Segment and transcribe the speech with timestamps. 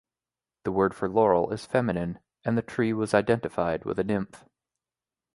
[0.63, 4.45] The word for laurel is feminine and the tree was identified with a nymph.